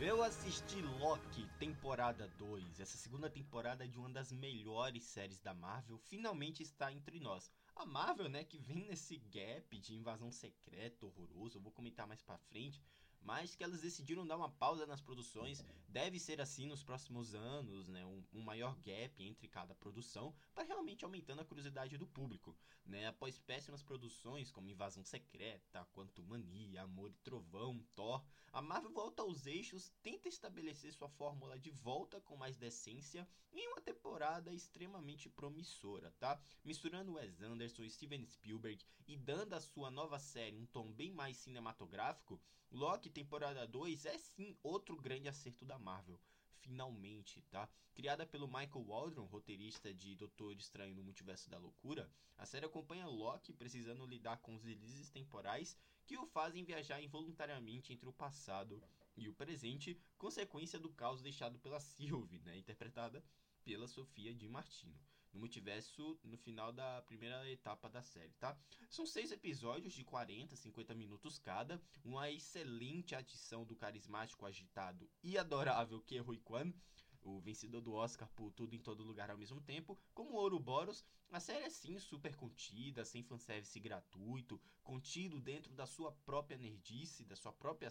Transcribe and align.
Eu 0.00 0.24
assisti 0.24 0.82
Loki, 0.82 1.46
temporada 1.58 2.26
2. 2.36 2.80
Essa 2.80 2.96
segunda 2.96 3.30
temporada 3.30 3.86
de 3.86 3.96
uma 3.96 4.10
das 4.10 4.32
melhores 4.32 5.04
séries 5.04 5.40
da 5.40 5.54
Marvel 5.54 5.98
finalmente 5.98 6.64
está 6.64 6.92
entre 6.92 7.20
nós. 7.20 7.48
A 7.76 7.86
Marvel, 7.86 8.28
né, 8.28 8.42
que 8.42 8.58
vem 8.58 8.84
nesse 8.84 9.16
gap 9.16 9.78
de 9.78 9.94
invasão 9.94 10.32
secreta 10.32 11.06
horroroso, 11.06 11.58
eu 11.58 11.62
vou 11.62 11.70
comentar 11.70 12.08
mais 12.08 12.20
pra 12.20 12.36
frente, 12.36 12.82
mas 13.24 13.54
que 13.54 13.64
elas 13.64 13.80
decidiram 13.80 14.26
dar 14.26 14.36
uma 14.36 14.50
pausa 14.50 14.86
nas 14.86 15.00
produções. 15.00 15.64
Deve 15.88 16.20
ser 16.20 16.40
assim 16.40 16.66
nos 16.66 16.82
próximos 16.82 17.34
anos, 17.34 17.88
né? 17.88 18.04
Um, 18.04 18.22
um 18.34 18.42
maior 18.42 18.76
gap 18.80 19.24
entre 19.24 19.48
cada 19.48 19.74
produção, 19.74 20.34
para 20.54 20.64
realmente 20.64 21.04
aumentando 21.04 21.40
a 21.40 21.44
curiosidade 21.44 21.96
do 21.96 22.06
público. 22.06 22.56
Né? 22.84 23.06
Após 23.06 23.38
péssimas 23.38 23.82
produções 23.82 24.50
como 24.50 24.68
Invasão 24.68 25.04
Secreta, 25.04 25.86
Quanto 25.92 26.22
Mania, 26.22 26.82
Amor 26.82 27.10
e 27.10 27.14
Trovão, 27.14 27.82
Thor, 27.94 28.22
a 28.52 28.60
Marvel 28.60 28.92
volta 28.92 29.22
aos 29.22 29.46
eixos, 29.46 29.90
tenta 30.02 30.28
estabelecer 30.28 30.92
sua 30.92 31.08
fórmula 31.08 31.58
de 31.58 31.70
volta 31.70 32.20
com 32.20 32.36
mais 32.36 32.56
decência 32.56 33.26
em 33.52 33.66
uma 33.68 33.80
temporada 33.80 34.52
extremamente 34.52 35.30
promissora, 35.30 36.12
tá? 36.18 36.38
Misturando 36.62 37.14
Wes 37.14 37.40
Anderson 37.40 37.88
Steven 37.88 38.26
Spielberg 38.26 38.84
e 39.06 39.16
dando 39.16 39.54
à 39.54 39.60
sua 39.60 39.90
nova 39.90 40.18
série 40.18 40.58
um 40.58 40.66
tom 40.66 40.92
bem 40.92 41.12
mais 41.12 41.36
cinematográfico, 41.36 42.40
Loki 42.70 43.08
temporada 43.14 43.64
2 43.64 44.06
é 44.06 44.18
sim 44.18 44.56
outro 44.60 44.96
grande 45.00 45.28
acerto 45.28 45.64
da 45.64 45.78
Marvel. 45.78 46.20
Finalmente, 46.58 47.40
tá? 47.42 47.68
Criada 47.94 48.26
pelo 48.26 48.48
Michael 48.48 48.84
Waldron, 48.84 49.26
roteirista 49.26 49.94
de 49.94 50.16
Doutor 50.16 50.56
Estranho 50.56 50.96
no 50.96 51.04
Multiverso 51.04 51.48
da 51.48 51.56
Loucura, 51.56 52.10
a 52.36 52.44
série 52.44 52.66
acompanha 52.66 53.06
Loki 53.06 53.52
precisando 53.52 54.04
lidar 54.04 54.38
com 54.38 54.56
os 54.56 54.64
deslizes 54.64 55.10
temporais 55.10 55.78
que 56.04 56.18
o 56.18 56.26
fazem 56.26 56.64
viajar 56.64 57.00
involuntariamente 57.00 57.92
entre 57.92 58.08
o 58.08 58.12
passado 58.12 58.82
e 59.16 59.28
o 59.28 59.34
presente, 59.34 59.96
consequência 60.18 60.80
do 60.80 60.92
caos 60.92 61.22
deixado 61.22 61.56
pela 61.60 61.78
Sylvie, 61.80 62.40
né, 62.40 62.58
interpretada 62.58 63.24
pela 63.62 63.86
Sofia 63.86 64.34
de 64.34 64.48
Martino 64.48 64.98
no 65.34 65.40
multiverso 65.40 66.18
no 66.22 66.38
final 66.38 66.72
da 66.72 67.02
primeira 67.02 67.50
etapa 67.50 67.88
da 67.88 68.02
série, 68.02 68.32
tá? 68.34 68.56
São 68.88 69.04
seis 69.04 69.32
episódios 69.32 69.92
de 69.92 70.04
40, 70.04 70.54
50 70.54 70.94
minutos 70.94 71.38
cada, 71.38 71.82
uma 72.04 72.30
excelente 72.30 73.14
adição 73.14 73.64
do 73.64 73.76
carismático, 73.76 74.46
agitado 74.46 75.10
e 75.22 75.36
adorável 75.36 76.00
Ke 76.00 76.22
Kwan, 76.44 76.72
o 77.20 77.40
vencedor 77.40 77.80
do 77.80 77.94
Oscar 77.94 78.28
por 78.28 78.52
Tudo 78.52 78.74
em 78.74 78.80
Todo 78.80 79.02
Lugar 79.02 79.30
ao 79.30 79.38
mesmo 79.38 79.60
tempo, 79.60 79.98
como 80.12 80.36
Ouroboros, 80.36 81.04
a 81.30 81.40
série 81.40 81.64
é 81.64 81.70
sim 81.70 81.98
super 81.98 82.36
contida, 82.36 83.04
sem 83.04 83.22
fanservice 83.22 83.80
gratuito, 83.80 84.60
contido 84.82 85.40
dentro 85.40 85.72
da 85.74 85.86
sua 85.86 86.12
própria 86.12 86.56
nerdice, 86.56 87.24
da 87.24 87.34
sua 87.34 87.52
própria 87.52 87.90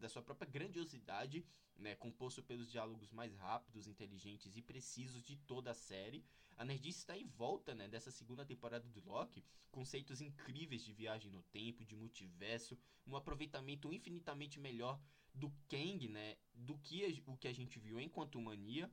da 0.00 0.08
sua 0.08 0.22
própria 0.22 0.50
grandiosidade, 0.50 1.44
né, 1.76 1.94
composto 1.94 2.42
pelos 2.42 2.70
diálogos 2.70 3.12
mais 3.12 3.34
rápidos, 3.36 3.86
inteligentes 3.86 4.56
e 4.56 4.62
precisos 4.62 5.22
de 5.22 5.36
toda 5.36 5.70
a 5.70 5.74
série, 5.74 6.24
a 6.56 6.64
Nerdice 6.64 6.98
está 6.98 7.16
em 7.16 7.26
volta 7.26 7.74
né, 7.74 7.88
dessa 7.88 8.10
segunda 8.10 8.44
temporada 8.44 8.86
do 8.88 9.00
Loki, 9.00 9.44
conceitos 9.70 10.20
incríveis 10.20 10.84
de 10.84 10.92
viagem 10.92 11.30
no 11.30 11.42
tempo, 11.44 11.84
de 11.84 11.96
multiverso, 11.96 12.78
um 13.06 13.16
aproveitamento 13.16 13.92
infinitamente 13.92 14.58
melhor 14.58 15.00
do 15.34 15.50
Kang, 15.68 16.08
né, 16.08 16.36
do 16.52 16.76
que 16.78 17.22
o 17.26 17.36
que 17.36 17.48
a 17.48 17.52
gente 17.52 17.78
viu 17.78 18.00
enquanto 18.00 18.40
Mania, 18.40 18.90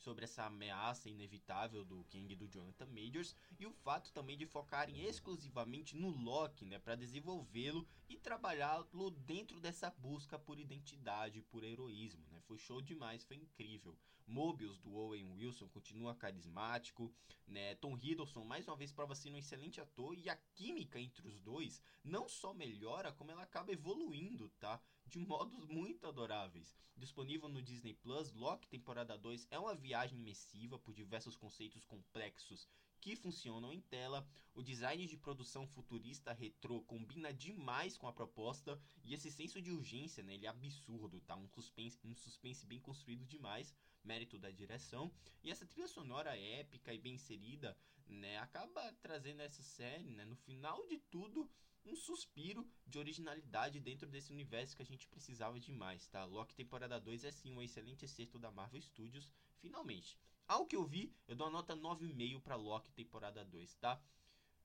sobre 0.00 0.24
essa 0.24 0.44
ameaça 0.44 1.08
inevitável 1.08 1.84
do 1.84 2.04
King 2.04 2.32
e 2.32 2.36
do 2.36 2.48
Jonathan 2.48 2.86
Majors 2.86 3.36
e 3.58 3.66
o 3.66 3.72
fato 3.72 4.12
também 4.12 4.36
de 4.36 4.46
focarem 4.46 5.04
exclusivamente 5.04 5.96
no 5.96 6.08
Loki, 6.08 6.64
né, 6.64 6.78
para 6.78 6.96
desenvolvê-lo 6.96 7.86
e 8.08 8.16
trabalhá-lo 8.16 9.10
dentro 9.10 9.60
dessa 9.60 9.90
busca 9.90 10.38
por 10.38 10.58
identidade, 10.58 11.42
por 11.42 11.62
heroísmo, 11.62 12.26
né? 12.30 12.40
Foi 12.40 12.58
show 12.58 12.80
demais, 12.80 13.24
foi 13.24 13.36
incrível. 13.36 13.96
Mobius 14.26 14.78
do 14.78 14.94
Owen 14.94 15.26
Wilson 15.32 15.68
continua 15.68 16.14
carismático, 16.14 17.12
né? 17.46 17.74
Tom 17.76 17.96
Hiddleston 17.96 18.44
mais 18.44 18.66
uma 18.68 18.76
vez 18.76 18.92
prova 18.92 19.14
ser 19.14 19.30
um 19.30 19.36
excelente 19.36 19.80
ator 19.80 20.16
e 20.16 20.30
a 20.30 20.36
química 20.54 21.00
entre 21.00 21.26
os 21.26 21.40
dois 21.40 21.82
não 22.04 22.28
só 22.28 22.54
melhora, 22.54 23.12
como 23.12 23.30
ela 23.30 23.42
acaba 23.42 23.72
evoluindo, 23.72 24.48
tá? 24.60 24.80
De 25.04 25.18
modos 25.18 25.66
muito 25.66 26.06
adoráveis. 26.06 26.76
Disponível 26.96 27.48
no 27.48 27.62
Disney 27.62 27.94
Plus, 27.94 28.32
Loki 28.32 28.68
temporada 28.68 29.18
2 29.18 29.48
é 29.50 29.58
uma 29.58 29.74
imersiva 30.12 30.78
por 30.78 30.94
diversos 30.94 31.36
conceitos 31.36 31.84
complexos 31.84 32.68
que 33.00 33.16
funcionam 33.16 33.72
em 33.72 33.80
tela. 33.80 34.26
O 34.54 34.62
design 34.62 35.06
de 35.06 35.16
produção 35.16 35.66
futurista 35.66 36.32
retrô 36.32 36.82
combina 36.82 37.32
demais 37.32 37.96
com 37.96 38.06
a 38.06 38.12
proposta 38.12 38.80
e 39.04 39.14
esse 39.14 39.30
senso 39.30 39.60
de 39.62 39.70
urgência, 39.70 40.22
né, 40.22 40.34
ele 40.34 40.46
é 40.46 40.48
absurdo, 40.48 41.20
tá? 41.20 41.36
Um 41.36 41.48
suspense, 41.48 41.98
um 42.04 42.14
suspense 42.14 42.66
bem 42.66 42.80
construído 42.80 43.24
demais, 43.24 43.74
mérito 44.04 44.38
da 44.38 44.50
direção. 44.50 45.12
E 45.42 45.50
essa 45.50 45.66
trilha 45.66 45.88
sonora 45.88 46.36
épica 46.38 46.92
e 46.92 46.98
bem 46.98 47.14
inserida, 47.14 47.76
né, 48.06 48.38
acaba 48.38 48.92
trazendo 49.00 49.40
essa 49.40 49.62
série, 49.62 50.10
né, 50.10 50.24
no 50.24 50.36
final 50.36 50.86
de 50.86 50.98
tudo, 50.98 51.50
um 51.84 51.96
suspiro 51.96 52.68
de 52.86 52.98
originalidade 52.98 53.80
dentro 53.80 54.08
desse 54.08 54.32
universo 54.32 54.76
que 54.76 54.82
a 54.82 54.86
gente 54.86 55.08
precisava 55.08 55.58
demais, 55.58 56.06
tá? 56.08 56.24
Loki 56.24 56.54
temporada 56.54 57.00
2 57.00 57.24
é 57.24 57.30
sim 57.30 57.52
um 57.52 57.62
excelente 57.62 58.04
excerto 58.04 58.38
da 58.38 58.50
Marvel 58.50 58.82
Studios, 58.82 59.32
finalmente. 59.58 60.18
Ao 60.46 60.66
que 60.66 60.76
eu 60.76 60.84
vi, 60.84 61.14
eu 61.26 61.34
dou 61.34 61.46
a 61.46 61.50
nota 61.50 61.74
9,5 61.74 62.40
para 62.40 62.56
Loki 62.56 62.92
temporada 62.92 63.44
2, 63.44 63.74
tá? 63.76 64.00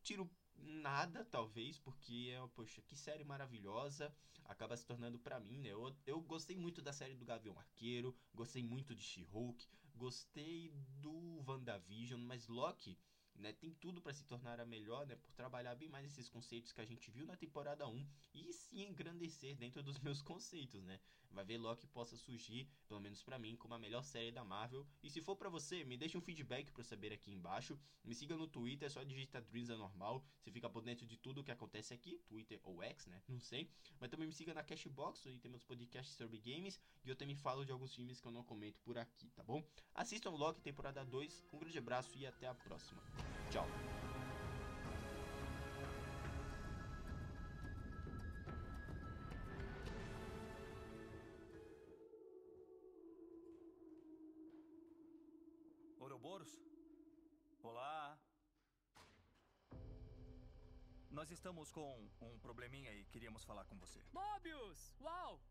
Tiro 0.02 0.30
nada, 0.58 1.26
talvez, 1.26 1.78
porque 1.80 2.32
é, 2.34 2.48
poxa, 2.56 2.82
que 2.82 2.96
série 2.96 3.24
maravilhosa. 3.24 4.14
Acaba 4.46 4.78
se 4.78 4.86
tornando 4.86 5.18
para 5.18 5.40
mim, 5.40 5.60
né? 5.60 5.70
Eu, 5.70 5.96
eu 6.06 6.22
gostei 6.22 6.56
muito 6.56 6.82
da 6.82 6.94
série 6.94 7.16
do 7.16 7.26
Gavião 7.26 7.58
Arqueiro, 7.58 8.16
gostei 8.34 8.64
muito 8.64 8.94
de 8.94 9.02
She-Hulk, 9.02 9.68
gostei 9.96 10.72
do 11.02 11.44
WandaVision, 11.48 12.22
mas 12.22 12.48
Loki 12.48 12.98
né, 13.36 13.54
tem 13.54 13.74
tudo 13.74 14.02
para 14.02 14.14
se 14.14 14.24
tornar 14.26 14.60
a 14.60 14.66
melhor, 14.66 15.06
né, 15.06 15.16
por 15.16 15.32
trabalhar 15.34 15.76
bem 15.76 15.90
mais 15.90 16.06
esses 16.06 16.30
conceitos 16.30 16.72
que 16.72 16.82
a 16.82 16.86
gente 16.86 17.12
viu 17.12 17.26
na 17.26 17.36
temporada 17.36 17.88
1 17.88 18.08
e 18.34 18.54
se 18.54 18.82
engrandecer 18.82 19.56
dentro 19.56 19.84
dos 19.84 20.00
meus 20.00 20.22
conceitos, 20.22 20.84
né? 20.84 21.00
Vai 21.36 21.44
ver 21.44 21.58
Loki 21.58 21.86
possa 21.88 22.16
surgir, 22.16 22.66
pelo 22.88 23.02
menos 23.02 23.22
para 23.22 23.38
mim, 23.38 23.58
como 23.58 23.74
a 23.74 23.78
melhor 23.78 24.04
série 24.04 24.32
da 24.32 24.46
Marvel. 24.46 24.88
E 25.04 25.10
se 25.10 25.22
for 25.22 25.36
para 25.36 25.50
você, 25.50 25.84
me 25.84 25.98
deixe 25.98 26.18
um 26.18 26.22
feedback 26.22 26.72
para 26.72 26.82
saber 26.82 27.12
aqui 27.12 27.30
embaixo. 27.30 27.78
Me 28.06 28.16
siga 28.16 28.38
no 28.38 28.48
Twitter, 28.48 28.86
é 28.86 28.90
só 28.90 29.04
digitar 29.04 29.42
Dreams 29.42 29.68
normal. 29.68 30.24
Você 30.40 30.50
fica 30.50 30.70
por 30.70 30.82
dentro 30.82 31.06
de 31.06 31.18
tudo 31.18 31.44
que 31.44 31.52
acontece 31.52 31.94
aqui, 31.94 32.22
Twitter 32.26 32.58
ou 32.64 32.82
X, 32.82 33.08
né? 33.08 33.22
Não 33.28 33.42
sei. 33.42 33.70
Mas 34.00 34.10
também 34.10 34.28
me 34.28 34.34
siga 34.34 34.54
na 34.54 34.64
Cashbox, 34.64 35.26
onde 35.26 35.40
temos 35.40 35.62
podcasts 35.62 36.16
sobre 36.16 36.40
games 36.40 36.80
e 37.04 37.10
eu 37.10 37.18
também 37.18 37.36
falo 37.36 37.66
de 37.66 37.72
alguns 37.74 37.94
filmes 37.94 38.22
que 38.22 38.28
eu 38.28 38.32
não 38.32 38.44
comento 38.44 38.80
por 38.80 38.98
aqui, 38.98 39.30
tá 39.32 39.44
bom? 39.44 39.62
Assistam 39.94 40.32
Loki 40.32 40.62
temporada 40.62 41.04
2. 41.04 41.44
Um 41.52 41.60
grande 41.60 41.78
abraço 41.78 42.18
e 42.18 42.26
até 42.26 42.48
a 42.48 42.56
próxima. 42.56 43.25
Tchau. 43.52 43.68
Ouroboros? 56.00 56.54
Olá. 57.64 58.18
Nós 61.10 61.32
estamos 61.32 61.72
com 61.72 62.10
um 62.22 62.38
probleminha 62.40 62.92
e 62.94 63.06
queríamos 63.06 63.44
falar 63.44 63.66
com 63.66 63.78
você. 63.78 64.02
Mobius! 64.12 64.96
Uau! 65.02 65.42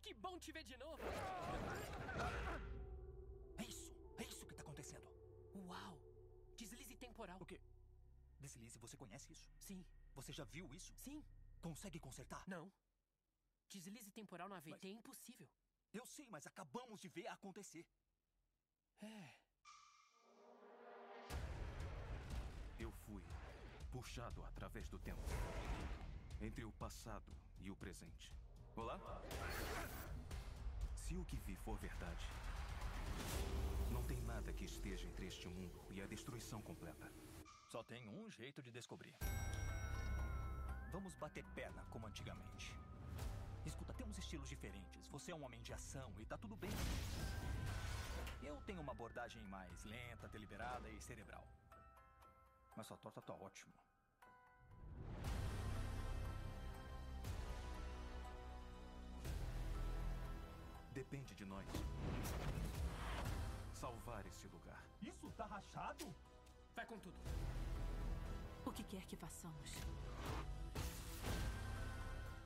Que 0.00 0.14
bom 0.14 0.38
te 0.38 0.52
ver 0.52 0.62
de 0.62 0.76
novo! 0.76 1.02
É 3.58 3.64
isso! 3.64 3.92
É 4.16 4.24
isso 4.24 4.46
que 4.46 4.52
está 4.52 4.62
acontecendo! 4.62 5.08
Uau! 5.66 6.07
Deslize 6.98 7.06
temporal. 7.06 7.38
O 7.40 7.46
quê? 7.46 7.60
Deslize, 8.40 8.78
você 8.78 8.96
conhece 8.96 9.32
isso? 9.32 9.48
Sim. 9.60 9.84
Você 10.14 10.32
já 10.32 10.44
viu 10.44 10.72
isso? 10.74 10.92
Sim. 10.96 11.24
Consegue 11.60 11.98
consertar? 12.00 12.44
Não. 12.48 12.70
Deslize 13.68 14.10
temporal 14.12 14.48
na 14.48 14.58
VT 14.60 14.70
Mas- 14.70 14.84
é 14.84 14.88
impossível. 14.88 15.48
Eu 15.92 16.04
sei, 16.06 16.26
mas 16.28 16.46
acabamos 16.46 17.00
de 17.00 17.08
ver 17.08 17.26
acontecer. 17.28 17.86
É. 19.00 19.34
Eu 22.78 22.90
fui 23.06 23.22
puxado 23.90 24.44
através 24.44 24.88
do 24.88 24.98
tempo 24.98 25.20
entre 26.40 26.64
o 26.64 26.72
passado 26.72 27.32
e 27.60 27.70
o 27.70 27.76
presente. 27.76 28.32
Olá? 28.76 28.98
Se 30.94 31.16
o 31.16 31.24
que 31.24 31.36
vi 31.38 31.56
for 31.56 31.76
verdade, 31.78 32.24
não 33.90 34.04
tem 34.06 34.20
nada 34.22 34.52
que 34.52 34.64
esteja 34.64 35.06
entre 35.06 35.26
este 35.26 35.48
mundo 35.48 35.80
destruição 36.48 36.62
completa. 36.62 37.12
Só 37.66 37.82
tem 37.82 38.08
um 38.08 38.30
jeito 38.30 38.62
de 38.62 38.70
descobrir. 38.70 39.14
Vamos 40.90 41.14
bater 41.16 41.44
perna 41.54 41.84
como 41.90 42.06
antigamente. 42.06 42.74
Escuta, 43.66 43.92
temos 43.92 44.16
estilos 44.16 44.48
diferentes. 44.48 45.08
Você 45.08 45.30
é 45.30 45.34
um 45.34 45.44
homem 45.44 45.60
de 45.60 45.74
ação 45.74 46.10
e 46.18 46.24
tá 46.24 46.38
tudo 46.38 46.56
bem. 46.56 46.70
Eu 48.42 48.56
tenho 48.62 48.80
uma 48.80 48.92
abordagem 48.92 49.42
mais 49.42 49.84
lenta, 49.84 50.26
deliberada 50.28 50.88
e 50.88 50.98
cerebral. 51.02 51.46
Mas 52.74 52.86
sua 52.86 52.96
torta 52.96 53.20
tá 53.20 53.34
ótimo. 53.34 53.74
Depende 60.92 61.34
de 61.34 61.44
nós. 61.44 61.66
Salvar 63.74 64.24
esse 64.26 64.48
lugar. 64.48 64.82
Isso 65.02 65.30
tá 65.32 65.44
rachado? 65.44 66.06
Vai 66.78 66.86
com 66.86 66.98
tudo. 67.00 67.16
O 68.64 68.70
que 68.70 68.84
quer 68.84 69.04
que 69.06 69.16
façamos? 69.16 69.70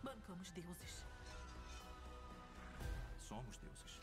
Bancamos 0.03 0.51
deuses. 0.53 1.05
Somos 3.19 3.59
deuses. 3.59 4.01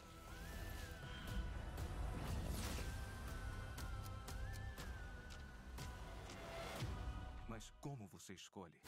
Mas 7.47 7.71
como 7.81 8.05
você 8.09 8.33
escolhe? 8.33 8.79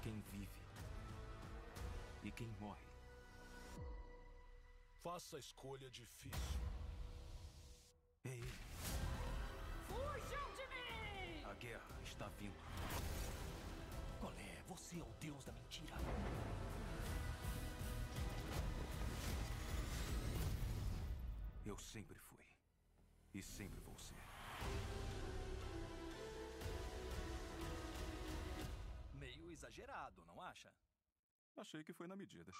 Quem 0.00 0.20
vive 0.30 0.62
e 2.22 2.30
quem 2.30 2.54
morre? 2.60 2.86
Faça 5.02 5.38
a 5.38 5.40
escolha 5.40 5.90
difícil. 5.90 6.60
A 11.48 11.54
guerra 11.54 11.98
está 12.04 12.28
vindo. 12.38 12.58
Qual 14.20 14.32
é? 14.34 14.62
Você 14.66 15.00
é 15.00 15.02
o 15.02 15.12
deus 15.18 15.44
da 15.46 15.52
mentira. 15.52 15.94
Eu 21.64 21.78
sempre 21.78 22.18
fui. 22.18 22.44
E 23.34 23.42
sempre 23.42 23.80
vou 23.80 23.96
ser. 23.96 24.20
Meio 29.14 29.50
exagerado, 29.50 30.24
não 30.26 30.42
acha? 30.42 30.70
Achei 31.56 31.82
que 31.82 31.94
foi 31.94 32.06
na 32.06 32.14
medida. 32.14 32.52